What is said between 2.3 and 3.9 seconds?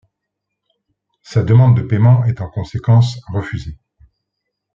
en conséquence refusée.